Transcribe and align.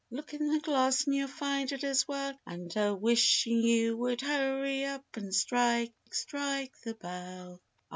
Look 0.09 0.33
in 0.33 0.47
the 0.51 0.59
glass 0.59 1.05
and 1.05 1.13
you'll 1.15 1.27
find 1.27 1.71
it 1.71 1.83
as 1.83 2.07
well, 2.07 2.33
And 2.47 2.75
a 2.75 2.91
wishing 2.91 3.61
you 3.61 3.95
would 3.97 4.21
hurry 4.21 4.83
up 4.85 5.05
and 5.15 5.31
strike, 5.31 5.93
strike 6.09 6.75
the 6.81 6.95
bell! 6.95 7.61